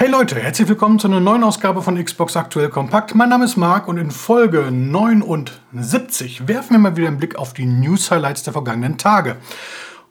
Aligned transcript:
Hey 0.00 0.08
Leute, 0.08 0.36
herzlich 0.36 0.68
willkommen 0.68 1.00
zu 1.00 1.08
einer 1.08 1.18
neuen 1.18 1.42
Ausgabe 1.42 1.82
von 1.82 2.00
Xbox 2.00 2.36
Aktuell 2.36 2.68
Kompakt. 2.68 3.16
Mein 3.16 3.30
Name 3.30 3.46
ist 3.46 3.56
Marc 3.56 3.88
und 3.88 3.96
in 3.96 4.12
Folge 4.12 4.70
79 4.70 6.46
werfen 6.46 6.74
wir 6.74 6.78
mal 6.78 6.96
wieder 6.96 7.08
einen 7.08 7.18
Blick 7.18 7.34
auf 7.34 7.52
die 7.52 7.66
News-Highlights 7.66 8.44
der 8.44 8.52
vergangenen 8.52 8.96
Tage. 8.96 9.38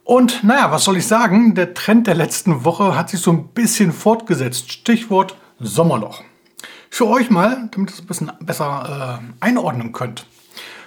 Und 0.04 0.44
naja, 0.44 0.70
was 0.70 0.84
soll 0.84 0.98
ich 0.98 1.06
sagen? 1.06 1.54
Der 1.54 1.72
Trend 1.72 2.06
der 2.06 2.16
letzten 2.16 2.66
Woche 2.66 2.98
hat 2.98 3.08
sich 3.08 3.20
so 3.20 3.30
ein 3.30 3.48
bisschen 3.48 3.92
fortgesetzt. 3.92 4.70
Stichwort 4.70 5.38
Sommerloch. 5.58 6.22
Für 6.90 7.06
euch 7.06 7.30
mal, 7.30 7.70
damit 7.70 7.88
ihr 7.90 7.94
es 7.94 8.00
ein 8.02 8.06
bisschen 8.06 8.32
besser 8.40 9.20
äh, 9.22 9.42
einordnen 9.42 9.92
könnt. 9.92 10.26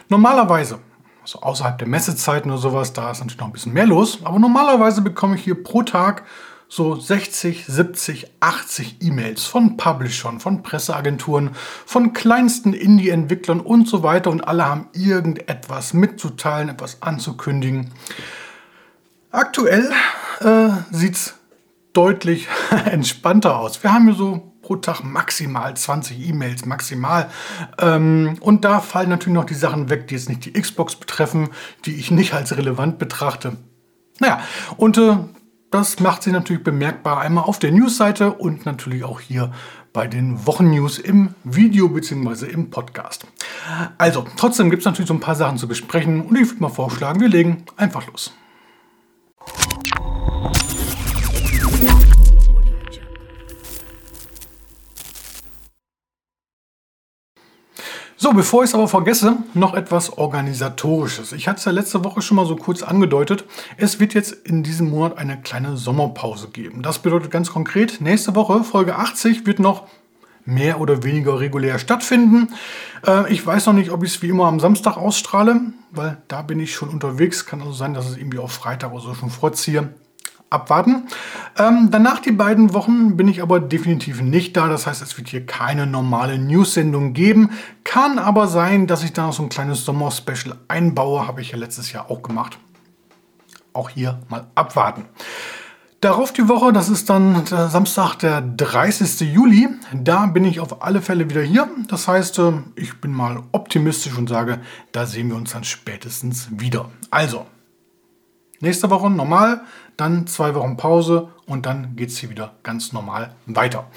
Normalerweise, 0.09 0.77
also 1.23 1.41
außerhalb 1.41 1.79
der 1.79 1.87
Messezeiten 1.87 2.51
oder 2.51 2.61
sowas, 2.61 2.93
da 2.93 3.09
ist 3.09 3.17
natürlich 3.17 3.39
noch 3.39 3.47
ein 3.47 3.53
bisschen 3.53 3.73
mehr 3.73 3.87
los, 3.87 4.19
aber 4.23 4.37
normalerweise 4.37 5.01
bekomme 5.01 5.37
ich 5.37 5.43
hier 5.43 5.63
pro 5.63 5.81
Tag 5.81 6.21
so 6.71 6.95
60, 6.95 7.65
70, 7.65 8.27
80 8.39 9.01
E-Mails 9.01 9.43
von 9.43 9.75
Publishern, 9.75 10.39
von 10.39 10.63
Presseagenturen, 10.63 11.49
von 11.85 12.13
kleinsten 12.13 12.71
Indie-Entwicklern 12.71 13.59
und 13.59 13.89
so 13.89 14.03
weiter 14.03 14.29
und 14.31 14.47
alle 14.47 14.65
haben 14.65 14.87
irgendetwas 14.93 15.93
mitzuteilen, 15.93 16.69
etwas 16.69 17.01
anzukündigen. 17.01 17.91
Aktuell 19.31 19.91
äh, 20.39 20.69
sieht 20.91 21.15
es 21.15 21.33
deutlich 21.91 22.47
entspannter 22.85 23.57
aus. 23.57 23.83
Wir 23.83 23.93
haben 23.93 24.05
hier 24.05 24.15
so 24.15 24.53
pro 24.61 24.77
Tag 24.77 25.03
maximal 25.03 25.75
20 25.75 26.25
E-Mails, 26.29 26.65
maximal. 26.65 27.29
Ähm, 27.79 28.37
und 28.39 28.63
da 28.63 28.79
fallen 28.79 29.09
natürlich 29.09 29.35
noch 29.35 29.43
die 29.43 29.55
Sachen 29.55 29.89
weg, 29.89 30.07
die 30.07 30.15
jetzt 30.15 30.29
nicht 30.29 30.45
die 30.45 30.53
Xbox 30.53 30.95
betreffen, 30.95 31.49
die 31.83 31.95
ich 31.95 32.11
nicht 32.11 32.33
als 32.33 32.55
relevant 32.55 32.97
betrachte. 32.97 33.57
Naja, 34.19 34.39
und 34.77 34.97
äh, 34.97 35.17
das 35.71 35.99
macht 35.99 36.23
sich 36.23 36.33
natürlich 36.33 36.63
bemerkbar 36.63 37.21
einmal 37.21 37.45
auf 37.45 37.57
der 37.57 37.71
Newsseite 37.71 38.33
und 38.33 38.65
natürlich 38.65 39.03
auch 39.03 39.21
hier 39.21 39.51
bei 39.93 40.07
den 40.07 40.45
Wochennews 40.45 40.99
im 40.99 41.33
Video 41.43 41.89
bzw. 41.89 42.45
im 42.47 42.69
Podcast. 42.69 43.25
Also, 43.97 44.25
trotzdem 44.37 44.69
gibt 44.69 44.81
es 44.81 44.85
natürlich 44.85 45.07
so 45.07 45.13
ein 45.13 45.19
paar 45.19 45.35
Sachen 45.35 45.57
zu 45.57 45.67
besprechen 45.67 46.21
und 46.21 46.35
ich 46.37 46.49
würde 46.49 46.61
mal 46.61 46.69
vorschlagen, 46.69 47.19
wir 47.19 47.29
legen 47.29 47.63
einfach 47.77 48.05
los. 48.07 48.33
Bevor 58.33 58.63
ich 58.63 58.69
es 58.69 58.75
aber 58.75 58.87
vergesse, 58.87 59.37
noch 59.53 59.73
etwas 59.73 60.17
Organisatorisches. 60.17 61.33
Ich 61.33 61.49
hatte 61.49 61.59
es 61.59 61.65
ja 61.65 61.71
letzte 61.71 62.03
Woche 62.05 62.21
schon 62.21 62.37
mal 62.37 62.45
so 62.45 62.55
kurz 62.55 62.81
angedeutet. 62.81 63.43
Es 63.75 63.99
wird 63.99 64.13
jetzt 64.13 64.31
in 64.31 64.63
diesem 64.63 64.89
Monat 64.89 65.17
eine 65.17 65.41
kleine 65.41 65.75
Sommerpause 65.75 66.47
geben. 66.47 66.81
Das 66.81 66.99
bedeutet 66.99 67.29
ganz 67.29 67.51
konkret, 67.51 67.99
nächste 67.99 68.33
Woche, 68.35 68.63
Folge 68.63 68.95
80, 68.95 69.45
wird 69.45 69.59
noch 69.59 69.87
mehr 70.45 70.79
oder 70.79 71.03
weniger 71.03 71.39
regulär 71.39 71.77
stattfinden. 71.77 72.53
Äh, 73.05 73.31
ich 73.31 73.45
weiß 73.45 73.65
noch 73.65 73.73
nicht, 73.73 73.91
ob 73.91 74.03
ich 74.03 74.15
es 74.15 74.21
wie 74.21 74.29
immer 74.29 74.45
am 74.45 74.59
Samstag 74.61 74.95
ausstrahle, 74.95 75.61
weil 75.91 76.17
da 76.29 76.41
bin 76.41 76.59
ich 76.59 76.73
schon 76.73 76.89
unterwegs. 76.89 77.45
Kann 77.45 77.59
also 77.61 77.73
sein, 77.73 77.93
dass 77.93 78.09
es 78.09 78.17
irgendwie 78.17 78.39
auf 78.39 78.53
Freitag 78.53 78.93
oder 78.93 79.01
so 79.01 79.13
schon 79.13 79.29
vorziehe 79.29 79.89
abwarten. 80.51 81.07
Ähm, 81.57 81.89
danach 81.91 82.19
die 82.19 82.31
beiden 82.31 82.73
Wochen 82.73 83.17
bin 83.17 83.27
ich 83.27 83.41
aber 83.41 83.59
definitiv 83.59 84.21
nicht 84.21 84.55
da. 84.55 84.67
Das 84.67 84.85
heißt, 84.85 85.01
es 85.01 85.17
wird 85.17 85.29
hier 85.29 85.45
keine 85.45 85.87
normale 85.87 86.37
News-Sendung 86.37 87.13
geben. 87.13 87.51
Kann 87.83 88.19
aber 88.19 88.47
sein, 88.47 88.85
dass 88.85 89.03
ich 89.03 89.13
da 89.13 89.27
noch 89.27 89.33
so 89.33 89.43
ein 89.43 89.49
kleines 89.49 89.85
Sommer-Special 89.85 90.55
einbaue. 90.67 91.27
Habe 91.27 91.41
ich 91.41 91.51
ja 91.51 91.57
letztes 91.57 91.91
Jahr 91.91 92.11
auch 92.11 92.21
gemacht. 92.21 92.59
Auch 93.73 93.89
hier 93.89 94.19
mal 94.29 94.47
abwarten. 94.53 95.05
Darauf 96.01 96.33
die 96.33 96.49
Woche, 96.49 96.73
das 96.73 96.89
ist 96.89 97.11
dann 97.11 97.45
der 97.45 97.69
Samstag, 97.69 98.15
der 98.15 98.41
30. 98.41 99.21
Juli. 99.21 99.69
Da 99.93 100.25
bin 100.25 100.45
ich 100.45 100.59
auf 100.59 100.81
alle 100.81 101.01
Fälle 101.01 101.29
wieder 101.29 101.43
hier. 101.43 101.69
Das 101.87 102.07
heißt, 102.07 102.39
äh, 102.39 102.53
ich 102.75 102.99
bin 102.99 103.13
mal 103.13 103.43
optimistisch 103.51 104.17
und 104.17 104.27
sage, 104.27 104.59
da 104.91 105.05
sehen 105.05 105.29
wir 105.29 105.35
uns 105.35 105.51
dann 105.51 105.63
spätestens 105.63 106.49
wieder. 106.51 106.89
Also, 107.11 107.45
Nächste 108.61 108.89
Woche 108.91 109.09
normal, 109.09 109.61
dann 109.97 110.27
zwei 110.27 110.53
Wochen 110.53 110.77
Pause 110.77 111.29
und 111.47 111.65
dann 111.65 111.95
geht 111.95 112.09
es 112.09 112.17
hier 112.17 112.29
wieder 112.29 112.53
ganz 112.61 112.93
normal 112.93 113.33
weiter. 113.47 113.87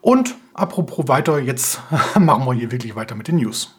Und 0.00 0.34
apropos 0.54 1.08
weiter, 1.08 1.38
jetzt 1.38 1.80
machen 2.18 2.46
wir 2.46 2.54
hier 2.54 2.72
wirklich 2.72 2.96
weiter 2.96 3.14
mit 3.14 3.28
den 3.28 3.36
News. 3.36 3.78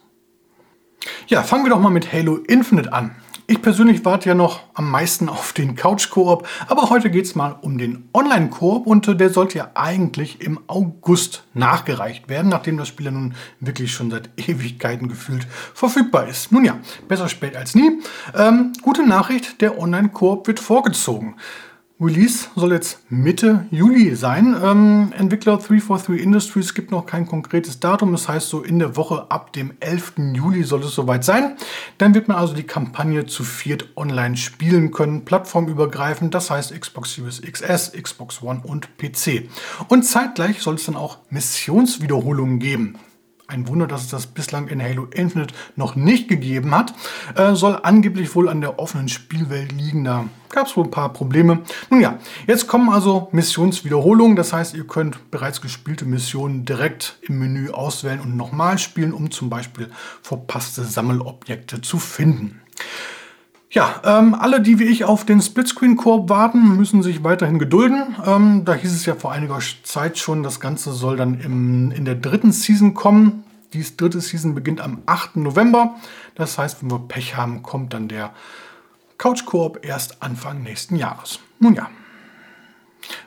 Ja, 1.26 1.42
fangen 1.42 1.64
wir 1.64 1.70
doch 1.70 1.80
mal 1.80 1.90
mit 1.90 2.12
Halo 2.12 2.36
Infinite 2.36 2.92
an. 2.92 3.16
Ich 3.50 3.62
persönlich 3.62 4.04
warte 4.04 4.28
ja 4.28 4.36
noch 4.36 4.60
am 4.74 4.88
meisten 4.88 5.28
auf 5.28 5.52
den 5.52 5.74
Couch-Koop, 5.74 6.46
aber 6.68 6.88
heute 6.88 7.10
geht 7.10 7.24
es 7.24 7.34
mal 7.34 7.56
um 7.62 7.78
den 7.78 8.08
Online-Koop 8.14 8.86
und 8.86 9.08
äh, 9.08 9.16
der 9.16 9.30
sollte 9.30 9.58
ja 9.58 9.72
eigentlich 9.74 10.40
im 10.40 10.60
August 10.68 11.42
nachgereicht 11.52 12.28
werden, 12.28 12.48
nachdem 12.48 12.76
das 12.76 12.86
Spiel 12.86 13.06
ja 13.06 13.10
nun 13.10 13.34
wirklich 13.58 13.92
schon 13.92 14.08
seit 14.08 14.30
Ewigkeiten 14.36 15.08
gefühlt 15.08 15.48
verfügbar 15.74 16.28
ist. 16.28 16.52
Nun 16.52 16.64
ja, 16.64 16.78
besser 17.08 17.28
spät 17.28 17.56
als 17.56 17.74
nie. 17.74 17.98
Ähm, 18.38 18.72
gute 18.82 19.04
Nachricht, 19.04 19.60
der 19.60 19.80
Online-Koop 19.80 20.46
wird 20.46 20.60
vorgezogen. 20.60 21.34
Release 22.00 22.48
soll 22.56 22.72
jetzt 22.72 22.98
Mitte 23.10 23.66
Juli 23.70 24.16
sein. 24.16 24.56
Ähm, 24.62 25.12
Entwickler 25.18 25.58
343 25.58 26.18
Industries 26.18 26.72
gibt 26.72 26.90
noch 26.90 27.04
kein 27.04 27.26
konkretes 27.26 27.78
Datum. 27.78 28.12
Das 28.12 28.26
heißt, 28.26 28.48
so 28.48 28.62
in 28.62 28.78
der 28.78 28.96
Woche 28.96 29.30
ab 29.30 29.52
dem 29.52 29.74
11. 29.80 30.14
Juli 30.32 30.62
soll 30.62 30.82
es 30.82 30.94
soweit 30.94 31.24
sein. 31.24 31.58
Dann 31.98 32.14
wird 32.14 32.26
man 32.26 32.38
also 32.38 32.54
die 32.54 32.62
Kampagne 32.62 33.26
zu 33.26 33.44
viert 33.44 33.88
online 33.96 34.38
spielen 34.38 34.92
können, 34.92 35.26
plattformübergreifend. 35.26 36.34
Das 36.34 36.50
heißt 36.50 36.78
Xbox 36.80 37.14
Series 37.14 37.42
XS, 37.42 37.92
Xbox 37.92 38.42
One 38.42 38.62
und 38.64 38.96
PC. 38.96 39.50
Und 39.88 40.04
zeitgleich 40.04 40.62
soll 40.62 40.76
es 40.76 40.86
dann 40.86 40.96
auch 40.96 41.18
Missionswiederholungen 41.28 42.60
geben. 42.60 42.98
Ein 43.50 43.66
Wunder, 43.66 43.88
dass 43.88 44.02
es 44.02 44.08
das 44.08 44.26
bislang 44.28 44.68
in 44.68 44.80
Halo 44.80 45.06
Infinite 45.06 45.52
noch 45.74 45.96
nicht 45.96 46.28
gegeben 46.28 46.72
hat. 46.72 46.94
Äh, 47.34 47.56
soll 47.56 47.80
angeblich 47.82 48.36
wohl 48.36 48.48
an 48.48 48.60
der 48.60 48.78
offenen 48.78 49.08
Spielwelt 49.08 49.72
liegen. 49.72 50.04
Da 50.04 50.26
gab 50.50 50.68
es 50.68 50.76
wohl 50.76 50.84
ein 50.84 50.92
paar 50.92 51.12
Probleme. 51.12 51.58
Nun 51.90 52.00
ja, 52.00 52.20
jetzt 52.46 52.68
kommen 52.68 52.88
also 52.88 53.28
Missionswiederholungen. 53.32 54.36
Das 54.36 54.52
heißt, 54.52 54.74
ihr 54.74 54.86
könnt 54.86 55.32
bereits 55.32 55.60
gespielte 55.60 56.04
Missionen 56.04 56.64
direkt 56.64 57.18
im 57.22 57.40
Menü 57.40 57.70
auswählen 57.70 58.20
und 58.20 58.36
nochmal 58.36 58.78
spielen, 58.78 59.12
um 59.12 59.32
zum 59.32 59.50
Beispiel 59.50 59.90
verpasste 60.22 60.84
Sammelobjekte 60.84 61.80
zu 61.80 61.98
finden. 61.98 62.60
Ja, 63.72 64.02
ähm, 64.04 64.34
alle, 64.34 64.60
die 64.60 64.80
wie 64.80 64.84
ich 64.84 65.04
auf 65.04 65.24
den 65.24 65.40
Splitscreen-Koop 65.40 66.28
warten, 66.28 66.76
müssen 66.76 67.04
sich 67.04 67.22
weiterhin 67.22 67.60
gedulden. 67.60 68.16
Ähm, 68.26 68.64
da 68.64 68.74
hieß 68.74 68.92
es 68.92 69.06
ja 69.06 69.14
vor 69.14 69.30
einiger 69.30 69.60
Zeit 69.84 70.18
schon, 70.18 70.42
das 70.42 70.58
Ganze 70.58 70.92
soll 70.92 71.16
dann 71.16 71.38
im, 71.38 71.92
in 71.92 72.04
der 72.04 72.16
dritten 72.16 72.50
Season 72.50 72.94
kommen. 72.94 73.44
Die 73.72 73.84
dritte 73.96 74.20
Season 74.20 74.56
beginnt 74.56 74.80
am 74.80 75.02
8. 75.06 75.36
November. 75.36 75.94
Das 76.34 76.58
heißt, 76.58 76.82
wenn 76.82 76.90
wir 76.90 76.98
Pech 76.98 77.36
haben, 77.36 77.62
kommt 77.62 77.94
dann 77.94 78.08
der 78.08 78.32
Couch-Koop 79.18 79.86
erst 79.86 80.20
Anfang 80.20 80.64
nächsten 80.64 80.96
Jahres. 80.96 81.38
Nun 81.60 81.74
ja, 81.74 81.88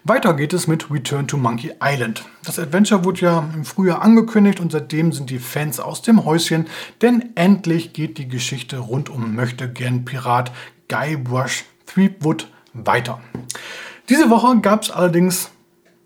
weiter 0.04 0.34
geht 0.34 0.54
es 0.54 0.68
mit 0.68 0.92
Return 0.92 1.28
to 1.28 1.38
Monkey 1.38 1.74
Island. 1.82 2.26
Das 2.46 2.60
Adventure 2.60 3.04
wurde 3.04 3.22
ja 3.22 3.50
im 3.54 3.66
Frühjahr 3.66 4.02
angekündigt 4.02 4.60
und 4.60 4.72
seitdem 4.72 5.12
sind 5.12 5.30
die 5.30 5.40
Fans 5.40 5.80
aus 5.80 6.02
dem 6.02 6.26
Häuschen, 6.26 6.68
denn 7.02 7.32
endlich 7.36 7.94
geht 7.94 8.18
die 8.18 8.28
Geschichte 8.28 8.80
rund 8.80 9.10
um 9.10 9.36
möchte 9.36 9.72
gern 9.72 10.06
Pirat 10.06 10.52
Guybrush 10.90 11.66
Threepwood 11.86 12.48
weiter. 12.74 13.22
Diese 14.10 14.30
Woche 14.30 14.60
gab 14.60 14.84
es 14.84 14.92
allerdings 14.92 15.52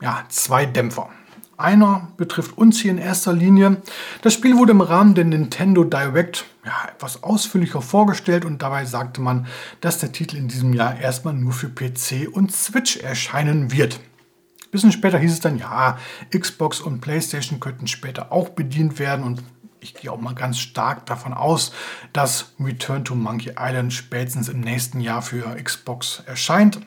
ja, 0.02 0.24
zwei 0.30 0.66
Dämpfer. 0.66 1.10
Einer 1.58 2.10
betrifft 2.18 2.56
uns 2.56 2.80
hier 2.80 2.92
in 2.92 3.00
erster 3.00 3.34
Linie. 3.34 3.82
Das 4.22 4.36
Spiel 4.36 4.58
wurde 4.58 4.74
im 4.74 4.82
Rahmen 4.82 5.16
der 5.16 5.26
Nintendo 5.26 5.84
Direct 5.84 6.46
ja, 6.64 6.88
etwas 6.94 7.24
ausführlicher 7.24 7.82
vorgestellt 7.82 8.46
und 8.46 8.62
dabei 8.62 8.86
sagte 8.86 9.22
man, 9.22 9.48
dass 9.82 9.98
der 9.98 10.12
Titel 10.12 10.38
in 10.38 10.48
diesem 10.48 10.74
Jahr 10.74 11.00
erstmal 11.00 11.34
nur 11.34 11.54
für 11.54 11.70
PC 11.70 12.28
und 12.32 12.52
Switch 12.52 12.98
erscheinen 12.98 13.72
wird. 13.72 13.96
Ein 13.96 14.72
bisschen 14.72 14.92
später 14.92 15.18
hieß 15.18 15.32
es 15.32 15.40
dann, 15.40 15.58
ja, 15.58 15.98
Xbox 16.30 16.80
und 16.80 17.02
PlayStation 17.02 17.60
könnten 17.60 17.88
später 17.88 18.32
auch 18.32 18.50
bedient 18.50 19.00
werden 19.00 19.26
und 19.26 19.42
ich 19.80 19.96
gehe 19.96 20.12
auch 20.12 20.22
mal 20.22 20.36
ganz 20.36 20.60
stark 20.60 21.08
davon 21.08 21.34
aus, 21.34 21.72
dass 22.14 22.54
Return 22.60 23.04
to 23.04 23.16
Monkey 23.16 23.54
Island 23.58 23.94
spätestens 23.94 24.48
im 24.48 24.60
nächsten 24.60 25.00
Jahr 25.00 25.24
für 25.24 25.56
Xbox 25.56 26.22
erscheint. 26.28 26.82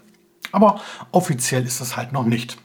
Aber 0.53 0.81
offiziell 1.11 1.65
ist 1.65 1.81
das 1.81 1.97
halt 1.97 2.13
noch 2.13 2.25
nicht. 2.25 2.57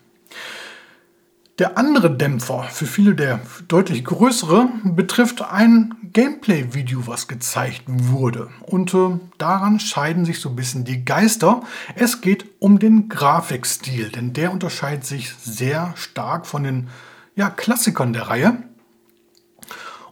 Der 1.58 1.78
andere 1.78 2.12
Dämpfer, 2.12 2.64
für 2.64 2.86
viele 2.86 3.16
der 3.16 3.40
deutlich 3.70 4.04
größere, 4.04 4.68
betrifft 4.84 5.42
ein 5.42 5.96
Gameplay-Video, 6.12 7.08
was 7.08 7.30
gezeigt 7.30 7.84
wurde. 7.88 8.50
Und 8.64 8.94
äh, 8.94 9.20
daran 9.38 9.80
scheiden 9.80 10.26
sich 10.26 10.42
so 10.42 10.50
ein 10.50 10.58
bisschen 10.58 10.84
die 10.84 11.06
Geister. 11.06 11.62
Es 11.96 12.20
geht 12.20 12.46
um 12.60 12.80
den 12.80 13.08
Grafikstil, 13.08 14.10
denn 14.10 14.34
der 14.34 14.52
unterscheidet 14.52 15.06
sich 15.06 15.34
sehr 15.34 15.94
stark 15.96 16.46
von 16.46 16.66
den 16.66 16.90
ja, 17.38 17.50
Klassikern 17.50 18.12
der 18.12 18.24
Reihe. 18.24 18.58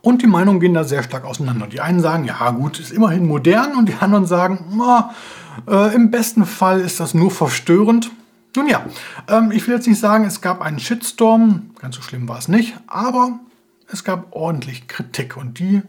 Und 0.01 0.21
die 0.21 0.27
Meinungen 0.27 0.61
gehen 0.61 0.73
da 0.73 0.85
sehr 0.85 1.03
stark 1.03 1.25
auseinander. 1.25 1.67
Die 1.67 1.81
einen 1.81 1.99
sagen, 1.99 2.23
ja 2.23 2.51
gut, 2.51 2.79
ist 2.79 2.91
immerhin 2.91 3.27
modern 3.27 3.75
und 3.75 3.89
die 3.89 3.95
anderen 3.99 4.25
sagen, 4.25 4.65
na, 4.77 5.13
äh, 5.67 5.93
im 5.93 6.09
besten 6.09 6.45
Fall 6.45 6.79
ist 6.79 7.01
das 7.01 7.13
nur 7.13 7.31
verstörend. 7.31 8.11
Nun 8.55 8.67
ja, 8.67 8.85
ähm, 9.27 9.51
ich 9.51 9.67
will 9.67 9.75
jetzt 9.75 9.87
nicht 9.87 9.99
sagen, 9.99 10.25
es 10.25 10.41
gab 10.41 10.61
einen 10.61 10.79
Shitstorm, 10.79 11.71
ganz 11.79 11.95
so 11.95 12.01
schlimm 12.01 12.27
war 12.27 12.37
es 12.37 12.47
nicht, 12.47 12.75
aber 12.87 13.39
es 13.87 14.03
gab 14.03 14.35
ordentlich 14.35 14.87
Kritik 14.87 15.37
und 15.37 15.59
die 15.59 15.81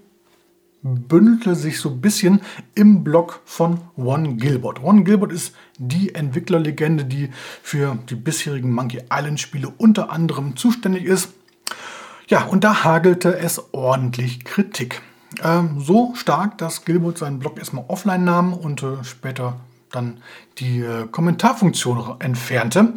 bündelte 0.82 1.54
sich 1.54 1.80
so 1.80 1.90
ein 1.90 2.00
bisschen 2.00 2.40
im 2.74 3.04
Blog 3.04 3.40
von 3.46 3.80
One 3.96 4.34
Gilbert. 4.34 4.82
One 4.82 5.04
Gilbert 5.04 5.32
ist 5.32 5.54
die 5.78 6.14
Entwicklerlegende, 6.14 7.06
die 7.06 7.30
für 7.62 7.98
die 8.10 8.14
bisherigen 8.14 8.70
Monkey 8.70 9.02
Island 9.10 9.40
Spiele 9.40 9.72
unter 9.78 10.10
anderem 10.10 10.56
zuständig 10.56 11.04
ist. 11.04 11.30
Ja, 12.28 12.44
und 12.44 12.64
da 12.64 12.84
hagelte 12.84 13.36
es 13.38 13.72
ordentlich 13.72 14.44
Kritik. 14.44 15.00
Ähm, 15.42 15.80
so 15.80 16.14
stark, 16.14 16.58
dass 16.58 16.84
Gilbert 16.84 17.18
seinen 17.18 17.38
Blog 17.38 17.58
erstmal 17.58 17.84
offline 17.88 18.24
nahm 18.24 18.52
und 18.52 18.82
äh, 18.82 19.02
später 19.04 19.56
dann 19.94 20.18
die 20.58 20.80
äh, 20.80 21.06
Kommentarfunktion 21.10 22.20
entfernte. 22.20 22.94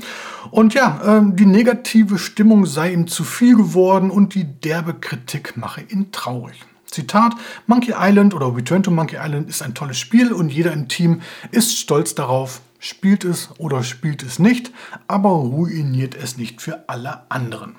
Und 0.52 0.74
ja, 0.74 1.20
äh, 1.20 1.22
die 1.34 1.46
negative 1.46 2.18
Stimmung 2.18 2.66
sei 2.66 2.94
ihm 2.94 3.08
zu 3.08 3.24
viel 3.24 3.56
geworden 3.56 4.12
und 4.12 4.36
die 4.36 4.46
derbe 4.46 4.94
Kritik 4.94 5.58
mache 5.58 5.82
ihn 5.82 6.12
traurig. 6.12 6.64
Zitat, 6.86 7.36
Monkey 7.68 7.94
Island 7.98 8.34
oder 8.34 8.56
Return 8.56 8.82
to 8.82 8.92
Monkey 8.92 9.18
Island 9.18 9.50
ist 9.50 9.62
ein 9.62 9.74
tolles 9.74 9.98
Spiel 9.98 10.32
und 10.32 10.50
jeder 10.50 10.72
im 10.72 10.88
Team 10.88 11.22
ist 11.52 11.78
stolz 11.78 12.16
darauf, 12.16 12.62
spielt 12.80 13.26
es 13.26 13.50
oder 13.58 13.84
spielt 13.84 14.24
es 14.24 14.40
nicht, 14.40 14.72
aber 15.08 15.30
ruiniert 15.30 16.16
es 16.16 16.38
nicht 16.38 16.62
für 16.62 16.86
alle 16.88 17.30
anderen. 17.30 17.76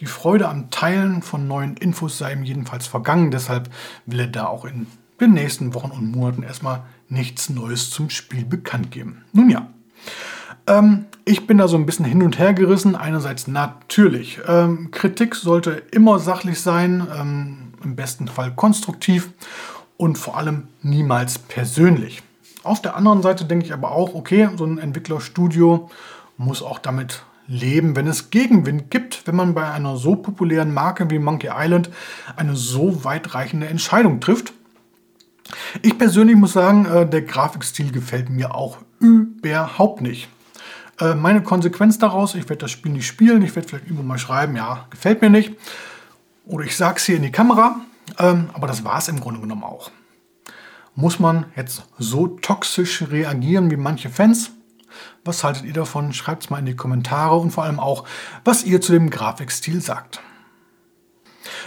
Die 0.00 0.06
Freude 0.06 0.48
am 0.48 0.70
Teilen 0.70 1.22
von 1.22 1.46
neuen 1.46 1.76
Infos 1.76 2.18
sei 2.18 2.32
ihm 2.32 2.42
jedenfalls 2.42 2.86
vergangen, 2.86 3.30
deshalb 3.30 3.70
will 4.06 4.20
er 4.20 4.26
da 4.26 4.46
auch 4.46 4.64
in 4.64 4.86
den 5.20 5.32
nächsten 5.32 5.74
Wochen 5.74 5.90
und 5.90 6.12
Monaten 6.12 6.42
erstmal 6.42 6.82
nichts 7.08 7.48
Neues 7.48 7.90
zum 7.90 8.10
Spiel 8.10 8.44
bekannt 8.44 8.90
geben. 8.90 9.22
Nun 9.32 9.50
ja, 9.50 9.68
ähm, 10.66 11.06
ich 11.24 11.46
bin 11.46 11.58
da 11.58 11.68
so 11.68 11.76
ein 11.76 11.86
bisschen 11.86 12.04
hin 12.04 12.22
und 12.22 12.38
her 12.38 12.54
gerissen. 12.54 12.94
Einerseits 12.94 13.48
natürlich, 13.48 14.40
ähm, 14.46 14.90
Kritik 14.90 15.34
sollte 15.34 15.82
immer 15.90 16.18
sachlich 16.18 16.60
sein, 16.60 17.06
ähm, 17.18 17.72
im 17.82 17.96
besten 17.96 18.28
Fall 18.28 18.52
konstruktiv 18.54 19.30
und 19.96 20.18
vor 20.18 20.36
allem 20.36 20.68
niemals 20.82 21.38
persönlich. 21.38 22.22
Auf 22.62 22.82
der 22.82 22.96
anderen 22.96 23.22
Seite 23.22 23.44
denke 23.44 23.66
ich 23.66 23.72
aber 23.72 23.92
auch, 23.92 24.14
okay, 24.14 24.48
so 24.56 24.64
ein 24.64 24.78
Entwicklerstudio 24.78 25.90
muss 26.36 26.62
auch 26.62 26.78
damit 26.78 27.22
leben, 27.46 27.96
wenn 27.96 28.06
es 28.06 28.30
Gegenwind 28.30 28.90
gibt, 28.90 29.26
wenn 29.26 29.34
man 29.34 29.54
bei 29.54 29.70
einer 29.70 29.96
so 29.96 30.16
populären 30.16 30.74
Marke 30.74 31.10
wie 31.10 31.18
Monkey 31.18 31.50
Island 31.52 31.88
eine 32.36 32.56
so 32.56 33.04
weitreichende 33.04 33.66
Entscheidung 33.68 34.20
trifft. 34.20 34.52
Ich 35.82 35.98
persönlich 35.98 36.36
muss 36.36 36.52
sagen, 36.52 36.86
äh, 36.86 37.08
der 37.08 37.22
Grafikstil 37.22 37.92
gefällt 37.92 38.30
mir 38.30 38.54
auch 38.54 38.78
überhaupt 39.00 40.00
nicht. 40.00 40.28
Äh, 41.00 41.14
meine 41.14 41.42
Konsequenz 41.42 41.98
daraus, 41.98 42.34
ich 42.34 42.48
werde 42.48 42.62
das 42.62 42.70
Spiel 42.70 42.92
nicht 42.92 43.06
spielen, 43.06 43.42
ich 43.42 43.54
werde 43.54 43.68
vielleicht 43.68 43.86
irgendwo 43.86 44.02
mal 44.02 44.18
schreiben, 44.18 44.56
ja, 44.56 44.86
gefällt 44.90 45.22
mir 45.22 45.30
nicht. 45.30 45.54
Oder 46.46 46.64
ich 46.64 46.76
sage 46.76 46.96
es 46.96 47.04
hier 47.04 47.16
in 47.16 47.22
die 47.22 47.32
Kamera, 47.32 47.76
ähm, 48.18 48.50
aber 48.52 48.66
das 48.66 48.84
war 48.84 48.98
es 48.98 49.08
im 49.08 49.20
Grunde 49.20 49.40
genommen 49.40 49.64
auch. 49.64 49.90
Muss 50.94 51.20
man 51.20 51.46
jetzt 51.54 51.84
so 51.98 52.26
toxisch 52.26 53.04
reagieren 53.10 53.70
wie 53.70 53.76
manche 53.76 54.10
Fans? 54.10 54.50
Was 55.24 55.44
haltet 55.44 55.64
ihr 55.64 55.72
davon? 55.72 56.12
Schreibt 56.12 56.44
es 56.44 56.50
mal 56.50 56.58
in 56.58 56.66
die 56.66 56.74
Kommentare 56.74 57.36
und 57.36 57.50
vor 57.50 57.64
allem 57.64 57.78
auch, 57.78 58.04
was 58.44 58.64
ihr 58.64 58.80
zu 58.80 58.92
dem 58.92 59.10
Grafikstil 59.10 59.80
sagt. 59.80 60.20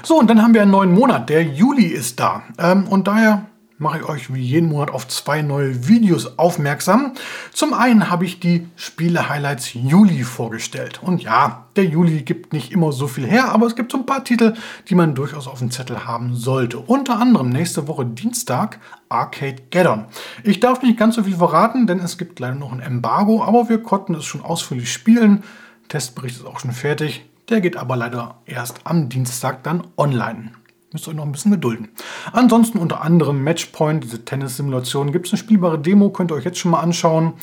So, 0.04 0.20
und 0.20 0.30
dann 0.30 0.42
haben 0.42 0.54
wir 0.54 0.62
einen 0.62 0.72
neuen 0.72 0.94
Monat. 0.94 1.30
Der 1.30 1.44
Juli 1.44 1.86
ist 1.86 2.20
da. 2.20 2.44
Ähm, 2.58 2.88
und 2.88 3.08
daher 3.08 3.46
mache 3.82 3.98
ich 3.98 4.06
euch 4.06 4.34
wie 4.34 4.42
jeden 4.42 4.70
Monat 4.70 4.92
auf 4.92 5.08
zwei 5.08 5.42
neue 5.42 5.88
Videos 5.88 6.38
aufmerksam. 6.38 7.14
Zum 7.52 7.74
einen 7.74 8.10
habe 8.10 8.26
ich 8.26 8.40
die 8.40 8.68
Spiele-Highlights 8.76 9.74
Juli 9.74 10.24
vorgestellt. 10.24 11.02
Und 11.02 11.24
ja, 11.24 11.66
der 11.76 11.86
Juli 11.86 12.22
gibt 12.22 12.54
nicht 12.54 12.72
immer 12.72 12.92
so 12.92 13.08
viel 13.08 13.26
her, 13.26 13.50
aber 13.52 13.66
es 13.66 13.76
gibt 13.76 13.92
so 13.92 13.98
ein 13.98 14.06
paar 14.06 14.24
Titel, 14.24 14.54
die 14.88 14.96
man 14.96 15.16
durchaus 15.16 15.48
auf 15.48 15.60
dem 15.60 15.72
Zettel 15.72 16.06
haben 16.06 16.36
sollte. 16.36 16.78
Unter 16.78 17.20
anderem 17.20 17.50
nächste 17.50 17.88
Woche 17.88 18.06
Dienstag 18.06 18.80
Arcade 19.10 19.64
Gaddon. 19.72 20.06
Ich 20.44 20.60
darf 20.60 20.84
nicht 20.84 21.00
ganz 21.00 21.16
so 21.16 21.24
viel 21.24 21.36
verraten, 21.36 21.88
denn 21.88 22.00
es 22.00 22.20
gibt 22.20 22.40
leider 22.40 22.56
noch 22.56 22.72
ein 22.72 22.82
Embargo, 22.82 23.44
aber 23.44 23.68
wir 23.68 23.82
konnten 23.82 24.14
es 24.14 24.26
schon 24.26 24.44
ausführlich 24.44 24.94
spielen. 24.94 25.44
Testbericht 25.90 26.38
ist 26.38 26.46
auch 26.46 26.60
schon 26.60 26.72
fertig. 26.72 27.26
Der 27.50 27.62
geht 27.62 27.78
aber 27.78 27.98
leider 27.98 28.36
erst 28.46 28.82
am 28.84 29.10
Dienstag 29.10 29.64
dann 29.64 29.88
online. 29.98 30.52
Müsst 30.92 31.08
ihr 31.08 31.12
euch 31.12 31.16
noch 31.16 31.26
ein 31.26 31.32
bisschen 31.32 31.52
gedulden. 31.52 31.90
Ansonsten 32.34 32.78
unter 32.78 33.02
anderem 33.02 33.44
Matchpoint, 33.44 34.04
diese 34.04 34.26
Tennis-Simulation, 34.26 35.14
gibt 35.14 35.28
es 35.28 35.34
eine 35.34 35.38
spielbare 35.38 35.80
Demo, 35.80 36.10
könnt 36.10 36.32
ihr 36.32 36.36
euch 36.36 36.44
jetzt 36.44 36.60
schon 36.60 36.72
mal 36.72 36.82
anschauen. 36.82 37.34